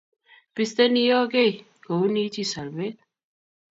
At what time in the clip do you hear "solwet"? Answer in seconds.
2.53-2.97